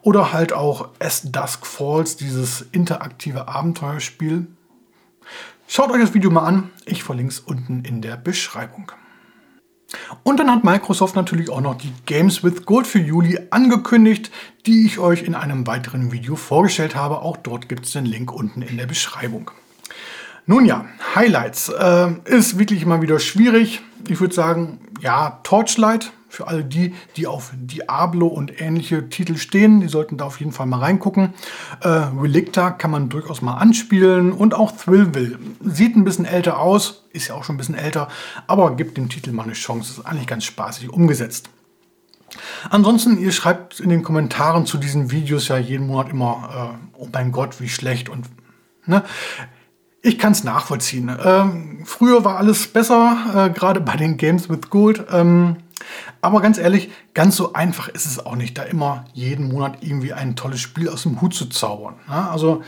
Oder 0.00 0.32
halt 0.32 0.52
auch 0.52 0.88
As 1.00 1.22
Dusk 1.30 1.66
Falls, 1.66 2.16
dieses 2.16 2.62
interaktive 2.72 3.48
Abenteuerspiel. 3.48 4.46
Schaut 5.66 5.90
euch 5.90 6.00
das 6.00 6.14
Video 6.14 6.30
mal 6.30 6.46
an, 6.46 6.70
ich 6.86 7.02
verlinke 7.02 7.32
es 7.32 7.40
unten 7.40 7.84
in 7.84 8.00
der 8.00 8.16
Beschreibung. 8.16 8.92
Und 10.22 10.40
dann 10.40 10.50
hat 10.50 10.64
Microsoft 10.64 11.14
natürlich 11.14 11.50
auch 11.50 11.60
noch 11.60 11.76
die 11.76 11.92
Games 12.06 12.42
with 12.42 12.64
Gold 12.64 12.86
für 12.86 12.98
Juli 12.98 13.38
angekündigt, 13.50 14.30
die 14.66 14.86
ich 14.86 14.98
euch 14.98 15.22
in 15.22 15.34
einem 15.34 15.66
weiteren 15.66 16.10
Video 16.10 16.36
vorgestellt 16.36 16.96
habe. 16.96 17.20
Auch 17.20 17.36
dort 17.36 17.68
gibt 17.68 17.86
es 17.86 17.92
den 17.92 18.06
Link 18.06 18.32
unten 18.32 18.62
in 18.62 18.76
der 18.76 18.86
Beschreibung. 18.86 19.50
Nun 20.46 20.66
ja, 20.66 20.84
Highlights. 21.14 21.70
Äh, 21.70 22.12
ist 22.26 22.58
wirklich 22.58 22.84
mal 22.84 23.00
wieder 23.00 23.18
schwierig. 23.18 23.80
Ich 24.08 24.20
würde 24.20 24.34
sagen, 24.34 24.80
ja, 25.00 25.40
Torchlight. 25.42 26.12
Für 26.28 26.48
alle 26.48 26.64
die, 26.64 26.94
die 27.16 27.28
auf 27.28 27.52
Diablo 27.54 28.26
und 28.26 28.60
ähnliche 28.60 29.08
Titel 29.08 29.36
stehen, 29.36 29.80
die 29.80 29.86
sollten 29.86 30.16
da 30.16 30.24
auf 30.24 30.40
jeden 30.40 30.50
Fall 30.50 30.66
mal 30.66 30.80
reingucken. 30.80 31.32
Äh, 31.80 31.88
Relicta 31.88 32.72
kann 32.72 32.90
man 32.90 33.08
durchaus 33.08 33.40
mal 33.40 33.54
anspielen 33.54 34.32
und 34.32 34.52
auch 34.52 34.72
Thrillville. 34.72 35.38
Sieht 35.60 35.94
ein 35.94 36.02
bisschen 36.02 36.24
älter 36.24 36.58
aus, 36.58 37.04
ist 37.12 37.28
ja 37.28 37.36
auch 37.36 37.44
schon 37.44 37.54
ein 37.54 37.58
bisschen 37.58 37.76
älter, 37.76 38.08
aber 38.48 38.74
gibt 38.74 38.96
dem 38.96 39.08
Titel 39.08 39.30
mal 39.30 39.44
eine 39.44 39.52
Chance. 39.52 40.00
Ist 40.00 40.06
eigentlich 40.06 40.26
ganz 40.26 40.42
spaßig 40.42 40.90
umgesetzt. 40.90 41.50
Ansonsten, 42.68 43.16
ihr 43.16 43.30
schreibt 43.30 43.78
in 43.78 43.90
den 43.90 44.02
Kommentaren 44.02 44.66
zu 44.66 44.76
diesen 44.76 45.12
Videos 45.12 45.46
ja 45.46 45.56
jeden 45.56 45.86
Monat 45.86 46.08
immer, 46.10 46.74
äh, 46.74 46.98
oh 46.98 47.08
mein 47.12 47.30
Gott, 47.30 47.60
wie 47.60 47.68
schlecht 47.68 48.08
und 48.08 48.26
ne? 48.86 49.04
Ich 50.06 50.18
kann 50.18 50.32
es 50.32 50.44
nachvollziehen. 50.44 51.10
Ähm, 51.24 51.78
früher 51.86 52.26
war 52.26 52.36
alles 52.36 52.66
besser, 52.66 53.46
äh, 53.48 53.50
gerade 53.50 53.80
bei 53.80 53.96
den 53.96 54.18
Games 54.18 54.50
with 54.50 54.68
Gold. 54.68 55.06
Ähm, 55.10 55.56
aber 56.20 56.42
ganz 56.42 56.58
ehrlich, 56.58 56.90
ganz 57.14 57.36
so 57.36 57.54
einfach 57.54 57.88
ist 57.88 58.04
es 58.04 58.24
auch 58.24 58.36
nicht, 58.36 58.58
da 58.58 58.64
immer 58.64 59.06
jeden 59.14 59.48
Monat 59.48 59.78
irgendwie 59.80 60.12
ein 60.12 60.36
tolles 60.36 60.60
Spiel 60.60 60.90
aus 60.90 61.04
dem 61.04 61.22
Hut 61.22 61.32
zu 61.32 61.46
zaubern. 61.46 61.94
Ja, 62.06 62.28
also 62.28 62.60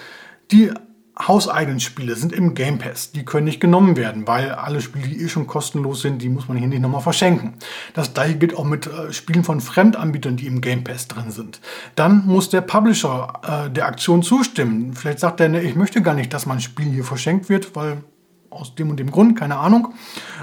die 0.50 0.72
hauseigenen 1.18 1.80
Spiele 1.80 2.14
sind 2.14 2.32
im 2.32 2.54
Game 2.54 2.78
Pass. 2.78 3.12
Die 3.12 3.24
können 3.24 3.46
nicht 3.46 3.60
genommen 3.60 3.96
werden, 3.96 4.26
weil 4.26 4.50
alle 4.50 4.82
Spiele, 4.82 5.08
die 5.08 5.22
eh 5.22 5.28
schon 5.28 5.46
kostenlos 5.46 6.02
sind, 6.02 6.20
die 6.20 6.28
muss 6.28 6.48
man 6.48 6.56
hier 6.56 6.68
nicht 6.68 6.80
nochmal 6.80 7.00
verschenken. 7.00 7.54
Das 7.94 8.12
gleiche 8.12 8.36
gilt 8.36 8.56
auch 8.56 8.64
mit 8.64 8.86
äh, 8.86 9.12
Spielen 9.12 9.44
von 9.44 9.60
Fremdanbietern, 9.60 10.36
die 10.36 10.46
im 10.46 10.60
Game 10.60 10.84
Pass 10.84 11.08
drin 11.08 11.30
sind. 11.30 11.60
Dann 11.94 12.26
muss 12.26 12.50
der 12.50 12.60
Publisher 12.60 13.66
äh, 13.66 13.70
der 13.70 13.86
Aktion 13.86 14.22
zustimmen. 14.22 14.94
Vielleicht 14.94 15.20
sagt 15.20 15.40
er, 15.40 15.48
ne, 15.48 15.62
ich 15.62 15.74
möchte 15.74 16.02
gar 16.02 16.14
nicht, 16.14 16.32
dass 16.34 16.46
mein 16.46 16.60
Spiel 16.60 16.86
hier 16.86 17.04
verschenkt 17.04 17.48
wird, 17.48 17.74
weil 17.74 18.02
aus 18.50 18.74
dem 18.74 18.90
und 18.90 18.98
dem 18.98 19.10
Grund, 19.10 19.38
keine 19.38 19.56
Ahnung. 19.56 19.94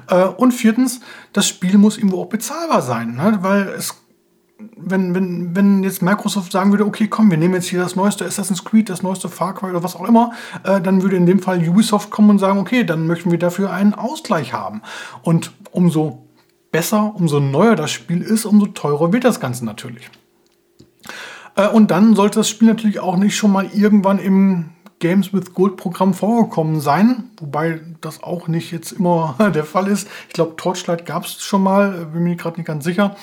Äh, 0.08 0.26
und 0.26 0.54
viertens, 0.54 1.02
das 1.34 1.48
Spiel 1.48 1.78
muss 1.78 1.98
irgendwo 1.98 2.22
auch 2.22 2.30
bezahlbar 2.30 2.82
sein, 2.82 3.16
ne? 3.16 3.40
weil 3.42 3.70
es 3.70 4.03
wenn, 4.78 5.16
wenn, 5.16 5.56
wenn 5.56 5.84
jetzt 5.84 6.02
Microsoft 6.02 6.52
sagen 6.52 6.72
würde, 6.72 6.86
okay, 6.86 7.08
komm, 7.08 7.32
wir 7.32 7.38
nehmen 7.38 7.56
jetzt 7.56 7.68
hier 7.68 7.82
das 7.82 7.96
neueste 7.96 8.26
Assassin's 8.26 8.64
Creed, 8.64 8.90
das 8.90 9.04
neueste 9.04 9.30
Far 9.30 9.54
Cry 9.56 9.70
oder 9.70 9.84
was 9.84 9.96
auch 9.96 10.08
immer, 10.08 10.32
äh, 10.64 10.80
dann 10.80 11.02
würde 11.02 11.16
in 11.16 11.26
dem 11.26 11.40
Fall 11.40 11.68
Ubisoft 11.68 12.10
kommen 12.12 12.30
und 12.30 12.40
sagen, 12.40 12.60
okay, 12.60 12.84
dann 12.84 13.08
möchten 13.08 13.32
wir 13.32 13.40
dafür 13.40 13.72
einen 13.72 13.94
Ausgleich 13.94 14.54
haben. 14.54 14.82
Und 15.22 15.52
umso 15.72 16.28
besser, 16.72 17.14
umso 17.16 17.40
neuer 17.40 17.76
das 17.76 17.92
Spiel 17.92 18.22
ist, 18.22 18.46
umso 18.46 18.68
teurer 18.68 19.12
wird 19.12 19.24
das 19.24 19.40
Ganze 19.40 19.66
natürlich. 19.66 20.10
Äh, 21.56 21.68
und 21.68 21.92
dann 21.92 22.16
sollte 22.16 22.40
das 22.40 22.50
Spiel 22.50 22.68
natürlich 22.68 23.00
auch 23.00 23.18
nicht 23.18 23.36
schon 23.36 23.52
mal 23.52 23.70
irgendwann 23.74 24.20
im 24.20 24.70
Games 25.00 25.34
with 25.34 25.54
Gold 25.54 25.76
Programm 25.76 26.14
vorgekommen 26.14 26.80
sein, 26.80 27.26
wobei 27.38 27.82
das 28.00 28.24
auch 28.24 28.48
nicht 28.48 28.72
jetzt 28.72 28.94
immer 28.94 29.36
der 29.54 29.66
Fall 29.66 29.88
ist. 29.88 30.08
Ich 30.28 30.34
glaube, 30.34 30.56
Torchlight 30.56 31.06
gab 31.06 31.26
es 31.26 31.42
schon 31.42 31.64
mal, 31.64 32.06
bin 32.06 32.24
mir 32.24 32.36
gerade 32.36 32.58
nicht 32.58 32.68
ganz 32.68 32.84
sicher. 32.84 33.16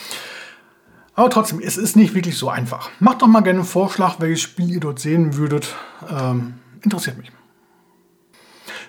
Aber 1.21 1.29
trotzdem, 1.29 1.61
es 1.61 1.77
ist 1.77 1.97
nicht 1.97 2.15
wirklich 2.15 2.39
so 2.39 2.49
einfach. 2.49 2.89
Macht 2.99 3.21
doch 3.21 3.27
mal 3.27 3.43
gerne 3.43 3.59
einen 3.59 3.69
Vorschlag, 3.69 4.21
welches 4.21 4.41
Spiel 4.41 4.71
ihr 4.71 4.81
dort 4.81 5.01
sehen 5.01 5.37
würdet. 5.37 5.77
Ähm, 6.11 6.55
interessiert 6.81 7.19
mich. 7.19 7.31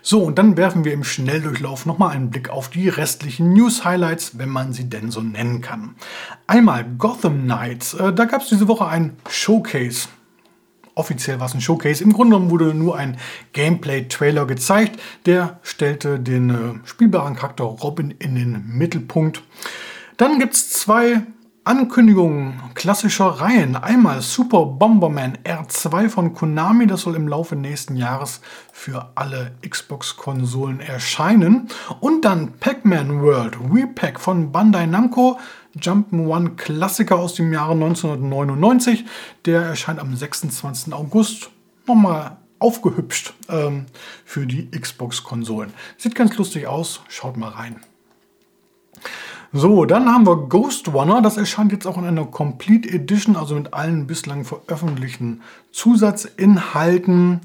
So, 0.01 0.23
und 0.23 0.37
dann 0.37 0.55
werfen 0.55 0.85
wir 0.85 0.93
im 0.93 1.03
Schnelldurchlauf 1.03 1.85
nochmal 1.85 2.15
einen 2.15 2.29
Blick 2.29 2.49
auf 2.49 2.69
die 2.69 2.87
restlichen 2.87 3.51
News-Highlights, 3.51 4.37
wenn 4.37 4.47
man 4.47 4.71
sie 4.71 4.87
denn 4.87 5.11
so 5.11 5.19
nennen 5.19 5.59
kann. 5.59 5.95
Einmal 6.47 6.85
Gotham 6.97 7.41
Knights. 7.41 7.95
Äh, 7.95 8.13
da 8.13 8.23
gab 8.23 8.43
es 8.43 8.47
diese 8.47 8.69
Woche 8.69 8.87
ein 8.87 9.17
Showcase. 9.29 10.07
Offiziell 10.95 11.41
war 11.41 11.47
es 11.47 11.53
ein 11.53 11.59
Showcase. 11.59 12.01
Im 12.01 12.13
Grunde 12.13 12.37
genommen 12.37 12.49
wurde 12.49 12.73
nur 12.73 12.95
ein 12.95 13.17
Gameplay-Trailer 13.51 14.45
gezeigt. 14.45 15.01
Der 15.25 15.59
stellte 15.63 16.17
den 16.17 16.49
äh, 16.49 16.87
spielbaren 16.87 17.35
Charakter 17.35 17.65
Robin 17.65 18.11
in 18.19 18.35
den 18.35 18.69
Mittelpunkt. 18.69 19.43
Dann 20.15 20.39
gibt 20.39 20.53
es 20.53 20.69
zwei 20.69 21.23
Ankündigungen 21.63 22.59
klassischer 22.73 23.27
Reihen. 23.27 23.75
Einmal 23.75 24.21
Super 24.21 24.65
Bomberman 24.65 25.37
R2 25.43 26.09
von 26.09 26.33
Konami, 26.33 26.87
das 26.87 27.01
soll 27.01 27.15
im 27.15 27.27
Laufe 27.27 27.55
nächsten 27.55 27.95
Jahres 27.95 28.41
für 28.73 29.11
alle 29.13 29.51
Xbox-Konsolen 29.67 30.79
erscheinen. 30.79 31.67
Und 31.99 32.25
dann 32.25 32.53
Pac-Man 32.53 33.21
World 33.21 33.57
Repack 33.71 34.19
von 34.19 34.51
Bandai 34.51 34.87
Namco, 34.87 35.37
Jump'n'One 35.79 36.55
Klassiker 36.55 37.19
aus 37.19 37.35
dem 37.35 37.53
Jahre 37.53 37.73
1999. 37.73 39.05
Der 39.45 39.61
erscheint 39.61 39.99
am 39.99 40.15
26. 40.15 40.91
August. 40.93 41.51
Nochmal 41.85 42.37
aufgehübscht 42.57 43.35
ähm, 43.49 43.85
für 44.25 44.47
die 44.47 44.71
Xbox-Konsolen. 44.71 45.73
Sieht 45.97 46.15
ganz 46.15 46.35
lustig 46.37 46.65
aus, 46.65 47.01
schaut 47.07 47.37
mal 47.37 47.49
rein. 47.49 47.81
So, 49.53 49.83
dann 49.83 50.07
haben 50.07 50.25
wir 50.25 50.47
Ghost 50.47 50.87
Runner. 50.93 51.21
Das 51.21 51.35
erscheint 51.35 51.73
jetzt 51.73 51.85
auch 51.85 51.97
in 51.97 52.05
einer 52.05 52.23
Complete 52.25 52.89
Edition, 52.89 53.35
also 53.35 53.55
mit 53.55 53.73
allen 53.73 54.07
bislang 54.07 54.45
veröffentlichten 54.45 55.41
Zusatzinhalten 55.71 57.41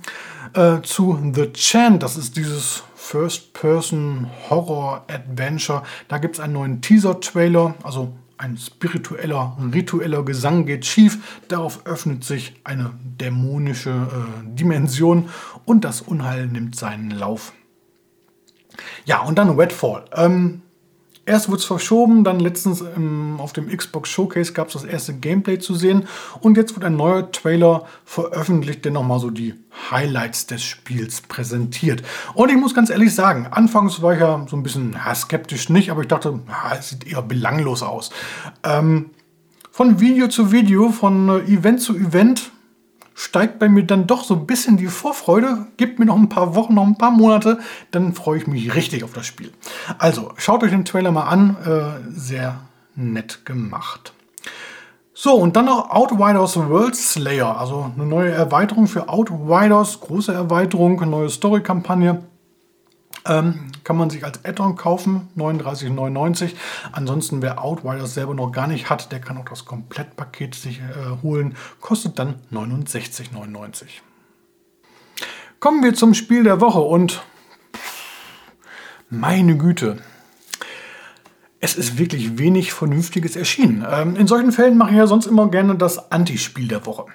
äh, 0.53 0.83
zu 0.83 1.19
The 1.35 1.53
Chant. 1.53 2.05
Das 2.05 2.17
ist 2.17 2.37
dieses 2.37 2.85
First-Person-Horror-Adventure. 2.95 5.83
Da 6.07 6.19
gibt 6.19 6.37
es 6.37 6.41
einen 6.41 6.53
neuen 6.53 6.81
Teaser-Trailer, 6.81 7.75
also 7.83 8.13
ein 8.39 8.57
spiritueller, 8.57 9.59
ritueller 9.75 10.23
Gesang 10.23 10.65
geht 10.65 10.87
schief. 10.87 11.41
Darauf 11.49 11.87
öffnet 11.87 12.23
sich 12.23 12.55
eine 12.63 12.93
dämonische 13.03 13.91
äh, 13.91 14.45
Dimension 14.55 15.29
und 15.65 15.85
das 15.85 16.03
Unheil 16.03 16.47
nimmt 16.47 16.77
seinen 16.77 17.11
Lauf. 17.11 17.53
Ja, 19.07 19.23
und 19.23 19.39
dann 19.39 19.59
Redfall. 19.59 20.05
Ähm, 20.15 20.63
Erst 21.29 21.49
wurde 21.49 21.59
es 21.59 21.65
verschoben, 21.65 22.23
dann 22.23 22.39
letztens 22.39 22.81
im, 22.81 23.41
auf 23.41 23.53
dem 23.53 23.69
Xbox 23.69 24.09
Showcase 24.09 24.53
gab 24.53 24.69
es 24.69 24.75
das 24.75 24.85
erste 24.85 25.13
Gameplay 25.13 25.59
zu 25.59 25.75
sehen 25.75 26.07
und 26.41 26.57
jetzt 26.57 26.77
wird 26.77 26.85
ein 26.85 26.95
neuer 26.95 27.33
Trailer 27.33 27.85
veröffentlicht, 28.05 28.85
der 28.85 28.93
nochmal 28.93 29.19
so 29.19 29.31
die 29.31 29.55
Highlights 29.91 30.47
des 30.47 30.63
Spiels 30.63 31.23
präsentiert. 31.23 32.05
Und 32.35 32.51
ich 32.51 32.57
muss 32.57 32.75
ganz 32.75 32.91
ehrlich 32.91 33.13
sagen, 33.13 33.49
anfangs 33.51 34.01
war 34.03 34.15
ich 34.15 34.21
ja 34.21 34.47
so 34.49 34.57
ein 34.57 34.63
bisschen 34.63 34.93
ja, 34.93 35.13
skeptisch 35.17 35.69
nicht, 35.69 35.91
aber 35.91 36.03
ich 36.03 36.09
dachte, 36.09 36.39
ja, 36.47 36.77
es 36.79 36.91
sieht 36.91 37.05
eher 37.05 37.23
belanglos 37.23 37.83
aus. 37.83 38.11
Ähm, 38.63 39.11
von 39.73 39.99
Video 39.99 40.29
zu 40.29 40.53
Video, 40.53 40.91
von 40.91 41.29
äh, 41.29 41.53
Event 41.53 41.81
zu 41.81 41.97
Event 41.97 42.53
steigt 43.17 43.59
bei 43.59 43.69
mir 43.69 43.83
dann 43.83 44.07
doch 44.07 44.23
so 44.23 44.35
ein 44.35 44.47
bisschen 44.47 44.77
die 44.77 44.87
Vorfreude. 44.87 45.67
Gibt 45.79 45.99
mir 45.99 46.05
noch 46.05 46.17
ein 46.17 46.29
paar 46.29 46.55
Wochen, 46.55 46.75
noch 46.75 46.87
ein 46.87 46.99
paar 46.99 47.11
Monate, 47.11 47.59
dann 47.91 48.13
freue 48.13 48.39
ich 48.39 48.47
mich 48.47 48.75
richtig 48.75 49.03
auf 49.03 49.13
das 49.15 49.27
Spiel. 49.27 49.51
Also, 49.99 50.33
schaut 50.37 50.63
euch 50.63 50.71
den 50.71 50.85
Trailer 50.85 51.11
mal 51.11 51.25
an. 51.25 51.57
Äh, 51.65 52.11
sehr 52.11 52.61
nett 52.95 53.45
gemacht. 53.47 54.13
So, 55.15 55.33
und 55.33 55.57
dann 55.57 55.65
noch 55.65 55.89
Outriders 55.91 56.59
World 56.59 56.95
Slayer, 56.95 57.59
also 57.59 57.91
eine 57.95 58.05
neue 58.05 58.33
Erweiterung 58.33 58.87
für 58.87 59.09
Outriders, 59.09 59.99
große 60.01 60.35
Erweiterung, 60.35 61.09
neue 61.09 61.31
Story-Kampagne. 61.31 62.23
Ähm, 63.29 63.73
kann 63.85 63.97
man 63.97 64.11
sich 64.11 64.25
als 64.25 64.45
Add-on 64.45 64.77
kaufen, 64.77 65.29
39,99. 65.37 66.53
Ansonsten, 66.93 67.43
wer 67.43 67.63
Outriders 67.63 68.15
selber 68.15 68.35
noch 68.35 68.53
gar 68.53 68.67
nicht 68.67 68.89
hat, 68.91 69.13
der 69.13 69.21
kann 69.21 69.39
auch 69.39 69.45
das 69.45 69.65
Komplettpaket 69.65 70.55
sich 70.55 70.81
äh, 70.81 71.23
holen. 71.23 71.57
Kostet 71.81 72.19
dann 72.19 72.37
69,99. 72.53 73.85
Kommen 75.59 75.83
wir 75.83 75.95
zum 75.95 76.15
Spiel 76.15 76.45
der 76.45 76.61
Woche 76.61 76.81
und 76.81 77.23
meine 79.09 79.57
Güte, 79.57 79.99
es 81.61 81.77
ist 81.77 81.99
wirklich 81.99 82.39
wenig 82.39 82.73
Vernünftiges 82.73 83.37
erschienen. 83.37 83.85
Ähm, 83.89 84.17
in 84.17 84.27
solchen 84.27 84.53
Fällen 84.53 84.77
mache 84.77 84.91
ich 84.91 84.97
ja 84.97 85.07
sonst 85.07 85.27
immer 85.27 85.51
gerne 85.51 85.77
das 85.77 86.13
Antispiel 86.13 86.69
der 86.69 86.87
Woche. 86.87 87.07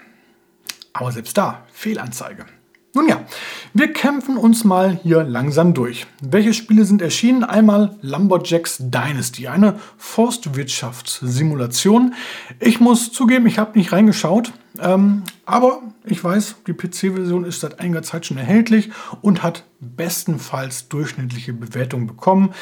Aber 0.94 1.12
selbst 1.12 1.38
da, 1.38 1.66
Fehlanzeige. 1.72 2.46
Nun 2.94 3.08
ja, 3.08 3.26
wir 3.74 3.94
kämpfen 3.94 4.36
uns 4.36 4.66
mal 4.66 5.00
hier 5.02 5.24
langsam 5.24 5.74
durch. 5.74 6.06
Welche 6.22 6.54
Spiele 6.54 6.84
sind 6.84 7.02
erschienen? 7.02 7.46
Einmal 7.46 7.96
Lumberjacks 8.02 8.80
Dynasty, 8.80 9.48
eine 9.48 9.80
Forstwirtschaftssimulation. 9.98 12.14
Ich 12.60 12.82
muss 12.82 13.14
zugeben, 13.14 13.48
ich 13.48 13.60
habe 13.60 13.78
nicht 13.78 13.94
reingeschaut, 13.94 14.52
ähm, 14.80 15.24
aber 15.46 15.82
ich 16.04 16.22
weiß, 16.22 16.56
die 16.68 16.74
PC-Version 16.74 17.46
ist 17.46 17.62
seit 17.62 17.80
einiger 17.80 18.04
Zeit 18.04 18.26
schon 18.26 18.38
erhältlich 18.38 18.90
und 19.22 19.42
hat 19.42 19.64
bestenfalls 19.80 20.90
durchschnittliche 20.90 21.54
Bewertungen 21.54 22.08
bekommen. 22.08 22.54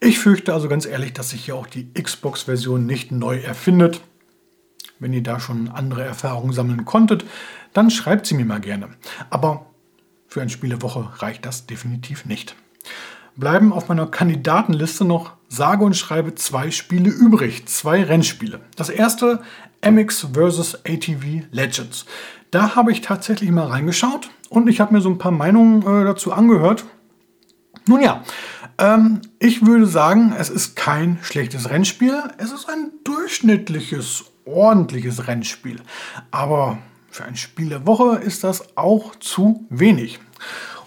Ich 0.00 0.18
fürchte 0.18 0.52
also 0.52 0.68
ganz 0.68 0.84
ehrlich, 0.84 1.14
dass 1.14 1.30
sich 1.30 1.46
hier 1.46 1.56
auch 1.56 1.68
die 1.68 1.90
Xbox-Version 1.94 2.84
nicht 2.84 3.12
neu 3.12 3.38
erfindet. 3.38 4.02
Wenn 4.98 5.14
ihr 5.14 5.22
da 5.22 5.40
schon 5.40 5.68
andere 5.68 6.04
Erfahrungen 6.04 6.52
sammeln 6.52 6.84
konntet, 6.84 7.24
dann 7.72 7.90
schreibt 7.90 8.26
sie 8.26 8.34
mir 8.34 8.44
mal 8.44 8.60
gerne. 8.60 8.90
Aber 9.30 9.69
für 10.30 10.40
eine 10.40 10.50
Spielewoche 10.50 11.08
reicht 11.18 11.44
das 11.44 11.66
definitiv 11.66 12.24
nicht. 12.24 12.54
Bleiben 13.34 13.72
auf 13.72 13.88
meiner 13.88 14.06
Kandidatenliste 14.06 15.04
noch 15.04 15.32
sage 15.48 15.84
und 15.84 15.96
schreibe 15.96 16.36
zwei 16.36 16.70
Spiele 16.70 17.10
übrig, 17.10 17.66
zwei 17.66 18.04
Rennspiele. 18.04 18.60
Das 18.76 18.90
erste 18.90 19.42
MX 19.84 20.28
vs. 20.32 20.78
ATV 20.86 21.42
Legends. 21.50 22.06
Da 22.52 22.76
habe 22.76 22.92
ich 22.92 23.00
tatsächlich 23.00 23.50
mal 23.50 23.66
reingeschaut 23.66 24.30
und 24.48 24.68
ich 24.68 24.80
habe 24.80 24.94
mir 24.94 25.00
so 25.00 25.10
ein 25.10 25.18
paar 25.18 25.32
Meinungen 25.32 25.82
äh, 25.82 26.04
dazu 26.04 26.32
angehört. 26.32 26.84
Nun 27.86 28.00
ja, 28.00 28.22
ähm, 28.78 29.22
ich 29.40 29.66
würde 29.66 29.86
sagen, 29.86 30.32
es 30.38 30.48
ist 30.48 30.76
kein 30.76 31.18
schlechtes 31.22 31.70
Rennspiel. 31.70 32.22
Es 32.38 32.52
ist 32.52 32.68
ein 32.68 32.92
durchschnittliches, 33.02 34.26
ordentliches 34.44 35.26
Rennspiel. 35.26 35.80
Aber 36.30 36.78
für 37.10 37.24
ein 37.24 37.36
Spiel 37.36 37.68
der 37.68 37.86
Woche 37.86 38.18
ist 38.18 38.44
das 38.44 38.76
auch 38.76 39.14
zu 39.16 39.66
wenig. 39.68 40.20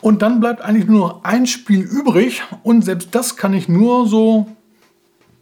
Und 0.02 0.22
dann 0.22 0.40
bleibt 0.40 0.62
eigentlich 0.62 0.88
nur 0.88 1.26
ein 1.26 1.48
Spiel 1.48 1.82
übrig 1.82 2.44
und 2.64 2.82
selbst 2.84 3.14
das 3.16 3.38
kann 3.38 3.54
ich 3.54 3.70
nur 3.70 4.08
so 4.08 4.48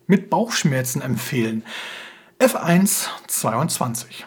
mit 0.07 0.29
Bauchschmerzen 0.29 1.01
empfehlen. 1.01 1.63
F1 2.39 3.07
22. 3.27 4.25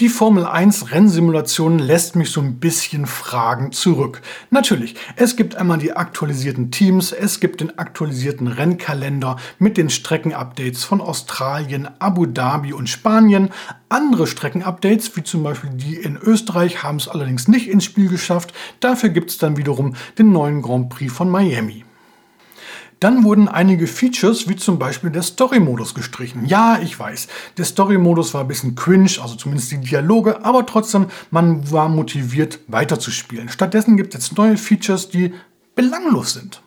Die 0.00 0.08
Formel 0.08 0.46
1 0.46 0.92
Rennsimulation 0.92 1.80
lässt 1.80 2.14
mich 2.14 2.30
so 2.30 2.40
ein 2.40 2.60
bisschen 2.60 3.04
Fragen 3.04 3.72
zurück. 3.72 4.22
Natürlich, 4.48 4.94
es 5.16 5.34
gibt 5.34 5.56
einmal 5.56 5.78
die 5.78 5.92
aktualisierten 5.92 6.70
Teams, 6.70 7.10
es 7.10 7.40
gibt 7.40 7.60
den 7.60 7.80
aktualisierten 7.80 8.46
Rennkalender 8.46 9.38
mit 9.58 9.76
den 9.76 9.90
Streckenupdates 9.90 10.84
von 10.84 11.00
Australien, 11.00 11.88
Abu 11.98 12.26
Dhabi 12.26 12.72
und 12.72 12.88
Spanien. 12.88 13.50
Andere 13.88 14.28
Streckenupdates, 14.28 15.16
wie 15.16 15.24
zum 15.24 15.42
Beispiel 15.42 15.70
die 15.70 15.96
in 15.96 16.16
Österreich, 16.16 16.84
haben 16.84 16.98
es 16.98 17.08
allerdings 17.08 17.48
nicht 17.48 17.66
ins 17.66 17.82
Spiel 17.82 18.08
geschafft. 18.08 18.54
Dafür 18.78 19.08
gibt 19.08 19.30
es 19.30 19.38
dann 19.38 19.56
wiederum 19.56 19.96
den 20.16 20.30
neuen 20.30 20.62
Grand 20.62 20.90
Prix 20.90 21.12
von 21.12 21.28
Miami. 21.28 21.84
Dann 23.00 23.22
wurden 23.24 23.48
einige 23.48 23.86
Features, 23.86 24.48
wie 24.48 24.56
zum 24.56 24.78
Beispiel 24.78 25.10
der 25.10 25.22
Story-Modus, 25.22 25.94
gestrichen. 25.94 26.46
Ja, 26.46 26.78
ich 26.82 26.98
weiß, 26.98 27.28
der 27.56 27.64
Story-Modus 27.64 28.34
war 28.34 28.42
ein 28.42 28.48
bisschen 28.48 28.74
cringe, 28.74 29.10
also 29.22 29.36
zumindest 29.36 29.70
die 29.70 29.78
Dialoge, 29.78 30.44
aber 30.44 30.66
trotzdem, 30.66 31.06
man 31.30 31.70
war 31.70 31.88
motiviert 31.88 32.58
weiterzuspielen. 32.66 33.48
Stattdessen 33.48 33.96
gibt 33.96 34.14
es 34.14 34.28
jetzt 34.28 34.38
neue 34.38 34.56
Features, 34.56 35.08
die 35.08 35.32
belanglos 35.74 36.32
sind. 36.32 36.60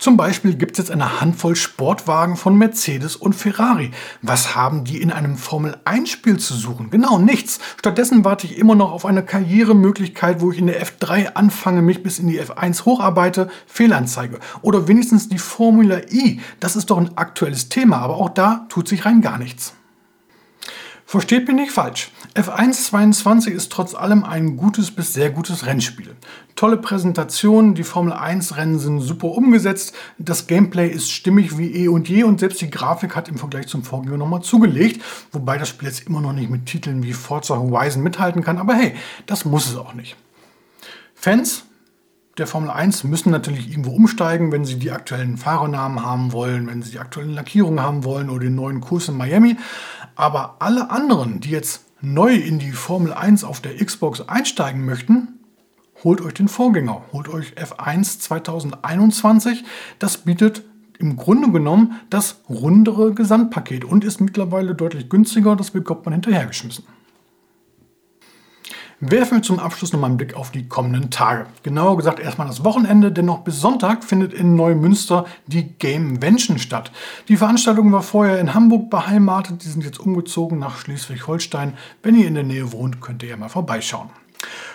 Zum 0.00 0.16
Beispiel 0.16 0.54
gibt 0.54 0.72
es 0.72 0.78
jetzt 0.78 0.90
eine 0.90 1.20
Handvoll 1.20 1.54
Sportwagen 1.54 2.38
von 2.38 2.56
Mercedes 2.56 3.16
und 3.16 3.34
Ferrari. 3.34 3.90
Was 4.22 4.56
haben 4.56 4.84
die 4.84 5.02
in 5.02 5.12
einem 5.12 5.36
Formel-1-Spiel 5.36 6.38
zu 6.38 6.54
suchen? 6.54 6.88
Genau 6.88 7.18
nichts. 7.18 7.60
Stattdessen 7.78 8.24
warte 8.24 8.46
ich 8.46 8.56
immer 8.56 8.74
noch 8.74 8.92
auf 8.92 9.04
eine 9.04 9.22
Karrieremöglichkeit, 9.22 10.40
wo 10.40 10.52
ich 10.52 10.58
in 10.58 10.68
der 10.68 10.82
F3 10.82 11.34
anfange, 11.34 11.82
mich 11.82 12.02
bis 12.02 12.18
in 12.18 12.28
die 12.28 12.40
F1 12.40 12.86
hocharbeite, 12.86 13.50
Fehlanzeige. 13.66 14.40
Oder 14.62 14.88
wenigstens 14.88 15.28
die 15.28 15.36
Formula 15.36 15.98
E. 16.08 16.38
Das 16.60 16.76
ist 16.76 16.88
doch 16.88 16.96
ein 16.96 17.18
aktuelles 17.18 17.68
Thema, 17.68 17.98
aber 17.98 18.16
auch 18.16 18.30
da 18.30 18.64
tut 18.70 18.88
sich 18.88 19.04
rein 19.04 19.20
gar 19.20 19.36
nichts. 19.36 19.74
Versteht 21.04 21.46
mich 21.46 21.56
nicht 21.56 21.72
falsch. 21.72 22.10
F1 22.34 22.84
22 22.90 23.54
ist 23.54 23.72
trotz 23.72 23.94
allem 23.94 24.22
ein 24.22 24.56
gutes 24.56 24.92
bis 24.92 25.12
sehr 25.12 25.30
gutes 25.30 25.66
Rennspiel. 25.66 26.14
Tolle 26.54 26.76
Präsentation, 26.76 27.74
die 27.74 27.82
Formel 27.82 28.12
1 28.12 28.56
Rennen 28.56 28.78
sind 28.78 29.00
super 29.00 29.28
umgesetzt, 29.28 29.94
das 30.16 30.46
Gameplay 30.46 30.88
ist 30.88 31.10
stimmig 31.10 31.58
wie 31.58 31.74
eh 31.74 31.88
und 31.88 32.08
je 32.08 32.22
und 32.22 32.38
selbst 32.38 32.60
die 32.60 32.70
Grafik 32.70 33.16
hat 33.16 33.28
im 33.28 33.36
Vergleich 33.36 33.66
zum 33.66 33.82
Vorgänger 33.82 34.16
nochmal 34.16 34.42
zugelegt, 34.42 35.02
wobei 35.32 35.58
das 35.58 35.70
Spiel 35.70 35.88
jetzt 35.88 36.06
immer 36.06 36.20
noch 36.20 36.32
nicht 36.32 36.50
mit 36.50 36.66
Titeln 36.66 37.02
wie 37.02 37.14
Forza 37.14 37.56
Horizon 37.56 38.02
mithalten 38.02 38.44
kann, 38.44 38.58
aber 38.58 38.74
hey, 38.74 38.94
das 39.26 39.44
muss 39.44 39.66
es 39.66 39.76
auch 39.76 39.94
nicht. 39.94 40.16
Fans 41.16 41.64
der 42.38 42.46
Formel 42.46 42.70
1 42.70 43.02
müssen 43.04 43.30
natürlich 43.30 43.68
irgendwo 43.70 43.90
umsteigen, 43.90 44.52
wenn 44.52 44.64
sie 44.64 44.78
die 44.78 44.92
aktuellen 44.92 45.36
Fahrernamen 45.36 46.04
haben 46.04 46.32
wollen, 46.32 46.68
wenn 46.68 46.80
sie 46.80 46.92
die 46.92 47.00
aktuellen 47.00 47.34
Lackierungen 47.34 47.80
haben 47.82 48.04
wollen 48.04 48.30
oder 48.30 48.44
den 48.44 48.54
neuen 48.54 48.80
Kurs 48.80 49.08
in 49.08 49.16
Miami. 49.16 49.56
Aber 50.14 50.56
alle 50.60 50.90
anderen, 50.90 51.40
die 51.40 51.50
jetzt 51.50 51.89
neu 52.02 52.34
in 52.34 52.58
die 52.58 52.72
Formel 52.72 53.12
1 53.12 53.44
auf 53.44 53.60
der 53.60 53.76
Xbox 53.76 54.20
einsteigen 54.22 54.84
möchten, 54.84 55.40
holt 56.02 56.20
euch 56.20 56.34
den 56.34 56.48
Vorgänger, 56.48 57.02
holt 57.12 57.28
euch 57.28 57.54
F1 57.54 58.20
2021. 58.20 59.64
Das 59.98 60.18
bietet 60.18 60.62
im 60.98 61.16
Grunde 61.16 61.50
genommen 61.50 62.00
das 62.10 62.40
rundere 62.48 63.14
Gesamtpaket 63.14 63.84
und 63.84 64.04
ist 64.04 64.20
mittlerweile 64.20 64.74
deutlich 64.74 65.08
günstiger. 65.08 65.56
Das 65.56 65.70
bekommt 65.70 66.04
man 66.04 66.12
hinterhergeschmissen. 66.12 66.84
Werfen 69.02 69.38
wir 69.38 69.42
zum 69.42 69.58
Abschluss 69.58 69.94
nochmal 69.94 70.10
einen 70.10 70.18
Blick 70.18 70.34
auf 70.34 70.50
die 70.50 70.68
kommenden 70.68 71.10
Tage. 71.10 71.46
Genauer 71.62 71.96
gesagt 71.96 72.20
erstmal 72.20 72.46
das 72.46 72.64
Wochenende, 72.64 73.10
denn 73.10 73.24
noch 73.24 73.38
bis 73.38 73.58
Sonntag 73.58 74.04
findet 74.04 74.34
in 74.34 74.56
Neumünster 74.56 75.24
die 75.46 75.72
Gamevention 75.78 76.58
statt. 76.58 76.92
Die 77.28 77.38
Veranstaltung 77.38 77.90
war 77.92 78.02
vorher 78.02 78.38
in 78.40 78.52
Hamburg 78.52 78.90
beheimatet, 78.90 79.64
die 79.64 79.68
sind 79.68 79.84
jetzt 79.84 80.00
umgezogen 80.00 80.58
nach 80.58 80.76
Schleswig-Holstein. 80.76 81.78
Wenn 82.02 82.14
ihr 82.14 82.28
in 82.28 82.34
der 82.34 82.44
Nähe 82.44 82.72
wohnt, 82.72 83.00
könnt 83.00 83.22
ihr 83.22 83.30
ja 83.30 83.38
mal 83.38 83.48
vorbeischauen. 83.48 84.10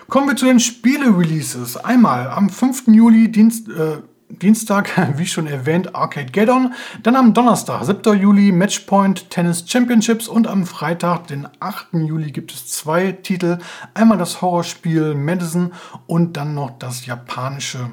Kommen 0.08 0.28
wir 0.28 0.36
zu 0.36 0.46
den 0.46 0.60
Spiele-Releases. 0.60 1.78
Einmal 1.78 2.28
am 2.28 2.50
5. 2.50 2.88
Juli, 2.88 3.32
Dienst, 3.32 3.70
äh, 3.70 3.98
Dienstag, 4.30 4.92
wie 5.18 5.26
schon 5.26 5.48
erwähnt, 5.48 5.96
Arcade 5.96 6.32
Geddon. 6.32 6.74
Dann 7.04 7.16
am 7.16 7.34
Donnerstag, 7.34 7.86
7. 7.86 8.20
Juli, 8.20 8.52
Matchpoint 8.52 9.30
Tennis 9.30 9.66
Championships. 9.68 10.28
Und 10.28 10.48
am 10.48 10.66
Freitag, 10.66 11.28
den 11.28 11.48
8. 11.60 11.94
Juli, 11.94 12.32
gibt 12.32 12.52
es 12.52 12.68
zwei 12.68 13.12
Titel. 13.12 13.60
Einmal 13.94 14.18
das 14.18 14.42
Horrorspiel 14.42 15.14
Madison 15.16 15.74
und 16.08 16.38
dann 16.38 16.54
noch 16.54 16.78
das 16.80 17.06
japanische 17.06 17.92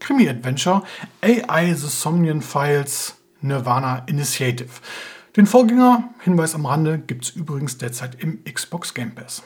Krimi-Adventure 0.00 0.82
AI 1.22 1.74
The 1.74 1.88
Somnian 1.88 2.42
Files 2.42 3.16
Nirvana 3.40 4.02
Initiative. 4.06 4.70
Den 5.36 5.46
Vorgänger, 5.46 6.08
Hinweis 6.20 6.54
am 6.54 6.64
Rande, 6.64 6.98
gibt 6.98 7.24
es 7.24 7.30
übrigens 7.30 7.76
derzeit 7.76 8.22
im 8.22 8.42
Xbox 8.44 8.94
Game 8.94 9.14
Pass. 9.14 9.42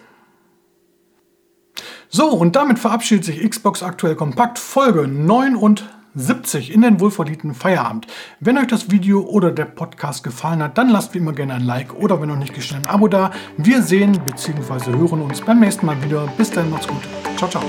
So, 2.09 2.29
und 2.29 2.57
damit 2.57 2.79
verabschiedet 2.79 3.25
sich 3.25 3.49
Xbox 3.49 3.83
Aktuell 3.83 4.15
Kompakt 4.15 4.59
Folge 4.59 5.09
79 6.15 6.73
in 6.73 6.83
den 6.83 7.01
wohlverdienten 7.01 7.55
Feierabend. 7.55 8.07
Wenn 8.41 8.59
euch 8.59 8.67
das 8.67 8.91
Video 8.91 9.21
oder 9.23 9.51
der 9.51 9.65
Podcast 9.65 10.25
gefallen 10.25 10.63
hat, 10.63 10.79
dann 10.79 10.89
lasst 10.89 11.15
wie 11.15 11.19
immer 11.19 11.33
gerne 11.33 11.55
ein 11.55 11.65
Like 11.65 11.95
oder 11.95 12.21
wenn 12.21 12.29
noch 12.29 12.37
nicht 12.37 12.55
geschehen, 12.55 12.79
ein 12.79 12.87
Abo 12.87 13.09
da. 13.09 13.31
Wir 13.57 13.83
sehen 13.83 14.19
bzw. 14.25 14.97
hören 14.97 15.23
uns 15.23 15.41
beim 15.41 15.61
nächsten 15.61 15.87
Mal 15.87 16.03
wieder. 16.03 16.27
Bis 16.37 16.51
dann, 16.51 16.71
macht's 16.71 16.89
gut. 16.89 17.03
Ciao, 17.37 17.49
ciao. 17.49 17.63